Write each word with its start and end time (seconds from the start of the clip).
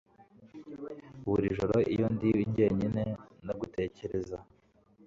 Buri 1.27 1.45
joro 1.57 1.77
iyo 1.93 2.07
ndi 2.13 2.29
jyenyine 2.55 3.03
ndagutekereza 3.43 4.37